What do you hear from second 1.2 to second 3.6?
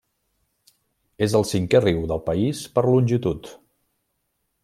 És el cinquè riu del país per longitud.